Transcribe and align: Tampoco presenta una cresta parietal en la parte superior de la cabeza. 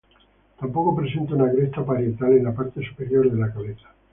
Tampoco 0.59 0.95
presenta 0.95 1.35
una 1.35 1.51
cresta 1.51 1.83
parietal 1.85 2.33
en 2.33 2.45
la 2.45 2.55
parte 2.55 2.83
superior 2.83 3.31
de 3.31 3.39
la 3.39 3.53
cabeza. 3.53 3.93